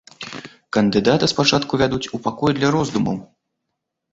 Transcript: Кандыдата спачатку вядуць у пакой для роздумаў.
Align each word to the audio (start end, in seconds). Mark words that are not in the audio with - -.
Кандыдата 0.77 1.29
спачатку 1.33 1.73
вядуць 1.81 2.01
у 2.19 2.21
пакой 2.29 2.51
для 2.59 2.67
роздумаў. 2.77 3.17